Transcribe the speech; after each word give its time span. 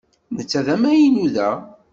Netta 0.35 0.61
d 0.65 0.67
amaynu 0.75 1.27
da. 1.35 1.49